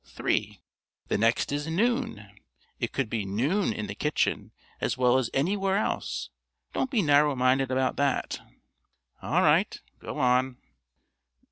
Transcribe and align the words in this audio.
Three. 0.03 0.63
The 1.09 1.17
next 1.19 1.51
is 1.51 1.67
Noon. 1.67 2.27
It 2.79 2.91
could 2.91 3.07
be 3.07 3.23
noon 3.23 3.71
in 3.71 3.85
the 3.85 3.93
kitchen 3.93 4.51
as 4.79 4.97
well 4.97 5.19
as 5.19 5.29
anywhere 5.31 5.77
else. 5.77 6.31
Don't 6.73 6.89
be 6.89 7.03
narrow 7.03 7.35
minded 7.35 7.69
about 7.69 7.97
that." 7.97 8.41
"All 9.21 9.43
right. 9.43 9.79
Go 9.99 10.17
on." 10.17 10.57